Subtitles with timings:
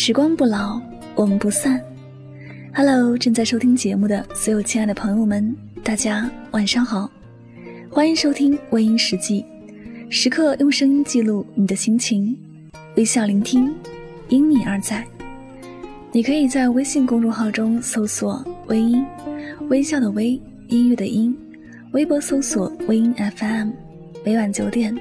[0.00, 0.80] 时光不老，
[1.16, 1.82] 我们不散。
[2.72, 7.10] Hello，正在收听节目的所有亲爱的朋友们，大家晚上好，
[7.90, 9.44] 欢迎收听微音时记，
[10.08, 12.38] 时刻用声音记录你的心情，
[12.96, 13.74] 微笑聆听，
[14.28, 15.04] 因你而在。
[16.12, 19.04] 你可以在微信公众号中搜索“微音”，
[19.68, 21.34] 微笑的微，音乐的音；
[21.90, 23.70] 微博搜索“微音 FM”，
[24.24, 24.96] 每晚九点，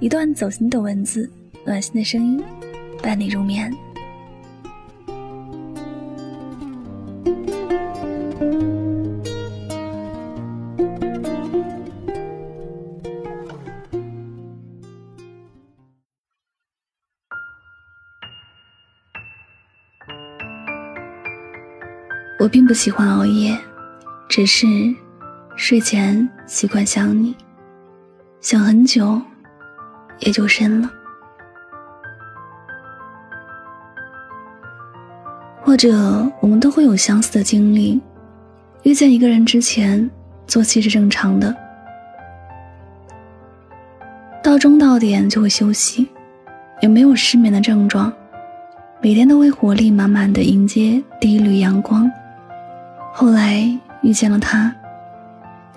[0.00, 1.30] 一段走心的文字，
[1.66, 2.42] 暖心的声音，
[3.02, 3.70] 伴你入眠。
[22.40, 23.54] 我并不喜欢熬夜，
[24.26, 24.66] 只是
[25.56, 27.36] 睡前习惯想你，
[28.40, 29.20] 想很久，
[30.20, 30.90] 也就深了。
[35.60, 38.00] 或者我们都会有相似的经历，
[38.84, 40.10] 遇见一个人之前，
[40.46, 41.54] 作息是正常的，
[44.42, 46.08] 到中到点就会休息，
[46.80, 48.10] 也没有失眠的症状，
[49.02, 52.10] 每天都会活力满满的迎接第一缕阳光。
[53.12, 53.62] 后来
[54.02, 54.74] 遇见了他，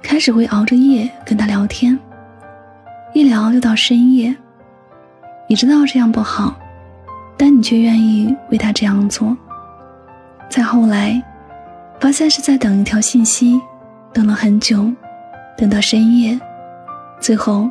[0.01, 1.97] 开始会熬着夜跟他聊天，
[3.13, 4.33] 一聊就到深夜。
[5.47, 6.55] 你知道这样不好，
[7.35, 9.35] 但你却愿意为他这样做。
[10.47, 11.21] 再后来，
[11.99, 13.59] 发现是在等一条信息，
[14.13, 14.89] 等了很久，
[15.57, 16.39] 等到深夜，
[17.19, 17.69] 最后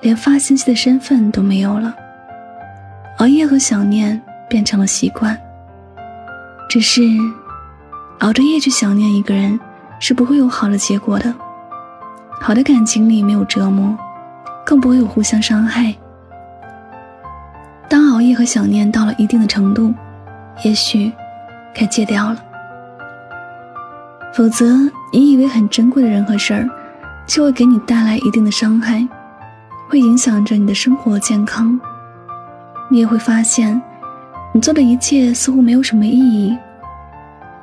[0.00, 1.94] 连发信息的身份都没有了。
[3.18, 5.36] 熬夜和想念变成了习惯，
[6.68, 7.02] 只是。
[8.20, 9.58] 熬着夜去想念一个人，
[10.00, 11.32] 是不会有好的结果的。
[12.40, 13.96] 好的感情里没有折磨，
[14.66, 15.94] 更不会有互相伤害。
[17.88, 19.94] 当熬夜和想念到了一定的程度，
[20.64, 21.12] 也许
[21.74, 22.44] 该戒掉了。
[24.34, 24.66] 否则，
[25.12, 26.68] 你以为很珍贵的人和事儿，
[27.26, 29.06] 就会给你带来一定的伤害，
[29.88, 31.80] 会影响着你的生活健康。
[32.90, 33.80] 你也会发现，
[34.52, 36.56] 你做的一切似乎没有什么意义。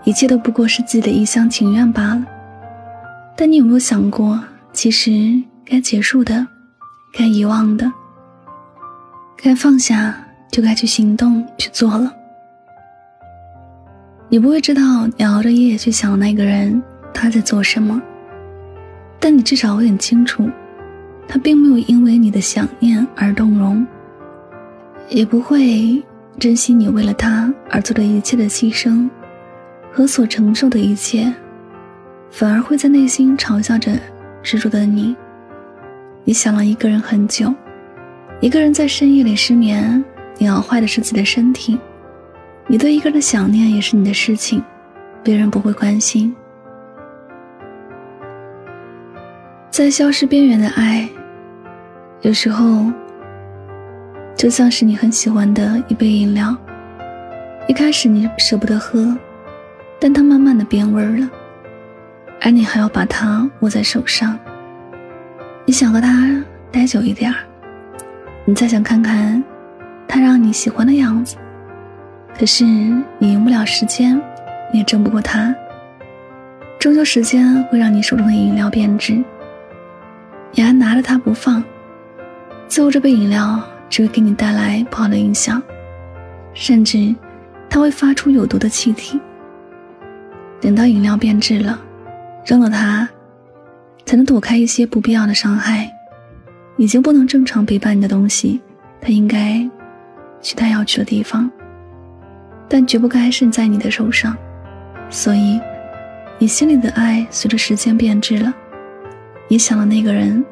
[0.06, 2.24] 一切都不过是自己的一厢情愿罢了，
[3.36, 4.40] 但你有没有想过，
[4.72, 5.12] 其实
[5.66, 6.46] 该结束的，
[7.12, 7.92] 该遗忘的，
[9.36, 10.16] 该放下
[10.52, 12.14] 就该去行动去做了。
[14.30, 18.00] 你不会知道你熬着夜去想那个人他在做什么，
[19.20, 20.48] 但你至少会很清楚，
[21.28, 23.86] 他并没有因为你的想念而动容，
[25.10, 26.04] 也不会
[26.38, 29.10] 珍惜你为了他而做的一切的牺牲。
[29.96, 31.34] 和所承受的一切，
[32.30, 33.98] 反而会在内心嘲笑着
[34.44, 35.16] 执着的你。
[36.26, 37.54] 你想了一个人很久，
[38.42, 40.04] 一个人在深夜里失眠，
[40.38, 41.80] 你熬坏的是自己的身体。
[42.68, 44.62] 你对一个人的想念也是你的事情，
[45.24, 46.36] 别人不会关心。
[49.72, 51.08] 在消失边缘的爱，
[52.20, 52.92] 有时候
[54.36, 56.54] 就像是你很喜欢的一杯饮料，
[57.66, 59.18] 一开始你舍不得喝。
[60.00, 61.30] 但它慢慢的变味儿了，
[62.42, 64.38] 而你还要把它握在手上。
[65.66, 67.38] 你想和他待久一点儿，
[68.46, 69.44] 你再想看看
[70.08, 71.38] 他让你喜欢的样子。
[72.38, 72.64] 可是
[73.18, 74.22] 你赢不了时间，
[74.72, 75.56] 你也争不过他。
[76.78, 79.24] 终究时间会让你手中的饮料变质，
[80.52, 81.64] 你还拿着它不放，
[82.68, 85.60] 最后这杯饮料只会给你带来不好的影响，
[86.54, 87.16] 甚至
[87.68, 89.20] 它会发出有毒的气体。
[90.66, 91.80] 等到饮料变质了，
[92.44, 93.08] 扔了它，
[94.04, 95.88] 才能躲开一些不必要的伤害。
[96.76, 98.60] 已经不能正常陪伴你的东西，
[99.00, 99.60] 它应该
[100.42, 101.48] 去它要去的地方，
[102.68, 104.36] 但绝不该剩在你的手上。
[105.12, 105.62] 所以，
[106.40, 108.52] 你心里的爱随着时间变质了，
[109.48, 110.44] 你想的那个人，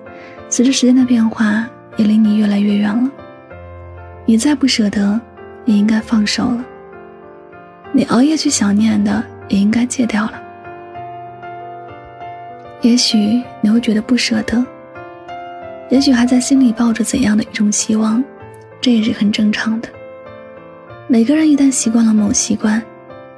[0.48, 3.10] 随着时间的变化也离你越来越远了。
[4.28, 5.20] 你再不舍得，
[5.66, 6.64] 也应该放手了。
[7.92, 9.33] 你熬夜去想念的。
[9.48, 10.42] 也应该戒掉了。
[12.82, 14.66] 也许你会觉得不舍得，
[15.90, 18.24] 也许还在心里抱着怎样的一种希望，
[18.82, 19.88] 这也是很正常的。
[21.08, 22.82] 每个人一旦习惯了某习惯，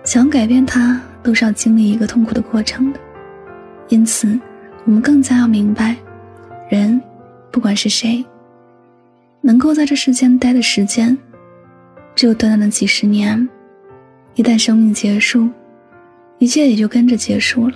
[0.03, 2.99] 想改变它都是要经历一个痛苦的过程的。
[3.89, 4.39] 因此，
[4.85, 5.95] 我们更加要明白，
[6.69, 6.99] 人
[7.51, 8.25] 不管是谁，
[9.41, 11.15] 能够在这世间待的时间，
[12.15, 13.47] 只有短短的几十年。
[14.33, 15.47] 一旦生命结束，
[16.37, 17.75] 一切也就跟着结束了。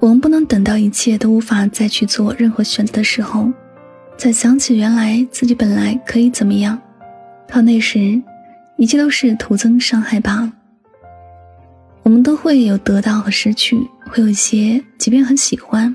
[0.00, 3.50] 我们不能等到一切都无法再去做任何选择的时候，
[4.18, 6.76] 才想起原来自己本来可以怎么样。
[7.46, 8.20] 到那时，
[8.76, 10.52] 一切都是徒增伤害罢了。
[12.02, 13.76] 我们都会有得到和失去，
[14.06, 15.94] 会有一些即便很喜欢，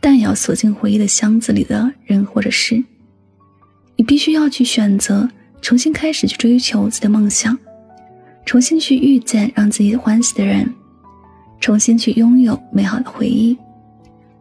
[0.00, 2.84] 但也要锁进回忆的箱子里的人或者事。
[3.96, 5.26] 你必须要去选择，
[5.62, 7.56] 重新开始去追求自己的梦想，
[8.44, 10.72] 重新去遇见让自己欢喜的人，
[11.60, 13.56] 重新去拥有美好的回忆，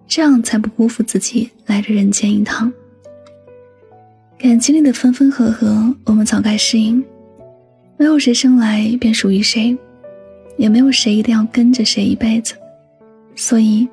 [0.07, 2.71] 这样才不辜负自己来这人间一趟。
[4.37, 7.03] 感情里的分分合合，我们早该适应。
[7.97, 9.77] 没有谁生来便属于谁。
[10.57, 12.53] 也没有谁一定要跟着谁一辈子，
[13.33, 13.87] 所以，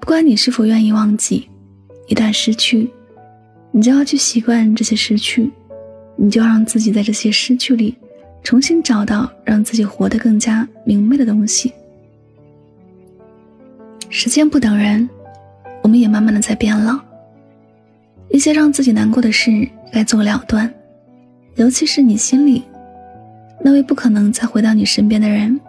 [0.00, 1.48] 不管你是否愿意忘记
[2.08, 2.90] 一段失去，
[3.70, 5.48] 你就要去习惯这些失去，
[6.16, 7.94] 你就让自己在这些失去里
[8.42, 11.72] 重新找到让自己活得更加明媚的东西。
[14.08, 15.08] 时间不等人，
[15.82, 16.98] 我们也慢慢的在变老，
[18.30, 20.72] 一些让自己难过的事该做了断，
[21.54, 22.64] 尤其是你心里
[23.60, 25.60] 那位不可能再回到你身边的人。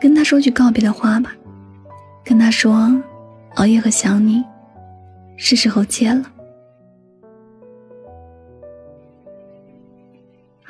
[0.00, 1.34] 跟他说句告别的话吧，
[2.24, 2.90] 跟他说，
[3.54, 4.42] 熬夜和想你，
[5.36, 6.24] 是时候戒了。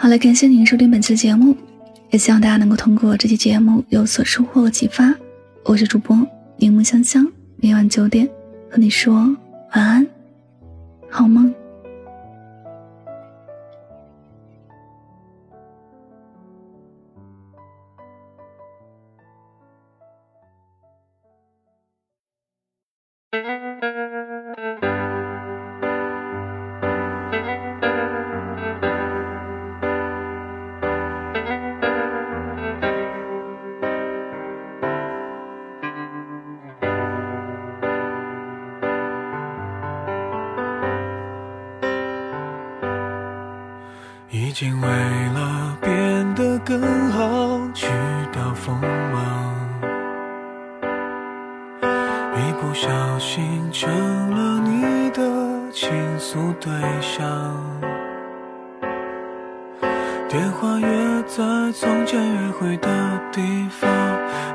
[0.05, 1.57] 好了，感谢您收听本期节目，
[2.11, 5.15] 也希望大家能够通过这期节目有所收获和启发。
[5.65, 6.15] 我是主播
[6.59, 8.29] 柠檬香香，每晚九点
[8.71, 9.15] 和你说
[9.73, 10.07] 晚安，
[11.09, 11.55] 好梦。
[44.55, 47.89] 经为了变得更好，去
[48.31, 49.53] 掉锋芒，
[52.37, 53.91] 一不小心成
[54.31, 55.21] 了你的
[55.73, 55.91] 倾
[56.21, 56.71] 诉对
[57.01, 57.27] 象。
[60.29, 61.43] 电话约在
[61.73, 62.89] 从前约会的
[63.33, 63.91] 地方，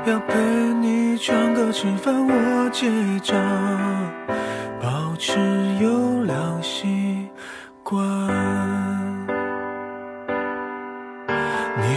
[0.06, 0.40] 要陪
[0.80, 2.88] 你唱歌吃饭，我结
[3.22, 3.36] 账，
[4.80, 5.38] 保持
[5.78, 7.28] 优良习
[7.82, 8.00] 惯。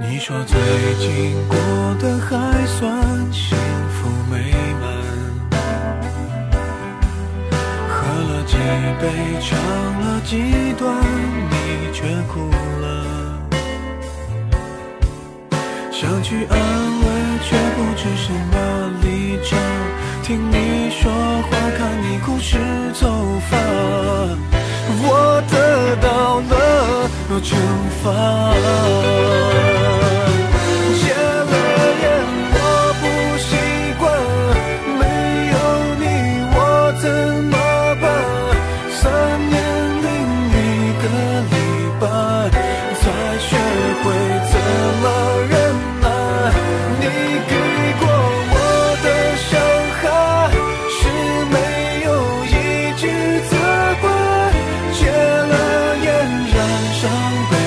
[0.00, 0.56] 你说最
[0.98, 1.56] 近过
[2.00, 3.58] 得还算幸
[3.90, 4.82] 福美满，
[7.88, 8.56] 喝了几
[9.00, 9.02] 杯，
[9.40, 9.58] 唱
[10.00, 10.82] 了几段，
[11.50, 12.48] 你却哭
[12.80, 12.84] 了。
[15.90, 17.04] 想去安慰，
[17.42, 18.54] 却不知什么
[19.02, 19.83] 立场。
[20.24, 22.56] 听你说话，看你哭湿
[22.98, 23.58] 头发，
[25.02, 27.10] 我得到了
[27.42, 27.54] 惩
[28.02, 28.10] 罚。
[57.00, 57.10] 伤
[57.50, 57.63] 悲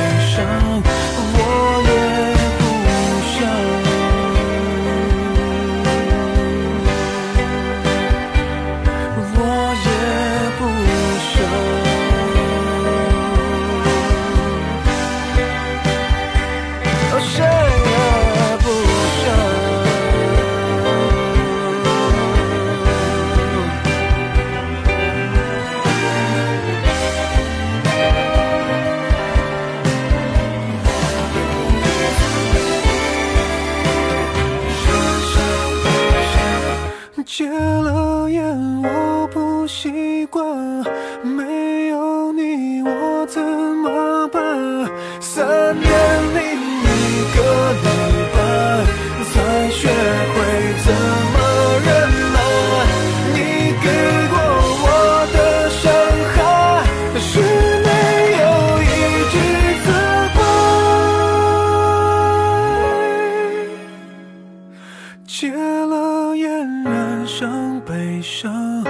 [43.27, 44.37] 怎么办？
[45.19, 45.45] 三
[45.77, 45.85] 年
[46.33, 46.39] 零
[46.81, 46.85] 一
[47.35, 47.37] 个
[47.83, 47.87] 礼
[48.33, 48.35] 拜
[49.29, 49.33] 才
[49.69, 49.79] 学
[50.33, 50.35] 会
[50.83, 50.87] 怎
[51.33, 51.35] 么
[51.85, 51.87] 忍
[52.33, 52.35] 耐
[53.33, 53.37] 你
[53.83, 53.85] 给
[54.29, 54.33] 过
[54.83, 54.85] 我
[55.33, 55.37] 的
[55.69, 55.81] 伤
[56.33, 56.35] 害
[57.19, 57.29] 是
[57.85, 57.87] 没
[58.41, 58.43] 有
[58.81, 58.85] 一
[59.33, 59.35] 句
[59.85, 59.87] 责
[60.35, 60.39] 怪
[65.27, 65.93] 戒了
[66.37, 66.43] 烟
[66.83, 66.91] 染
[67.27, 67.35] 上
[67.85, 67.91] 悲
[68.21, 68.83] 伤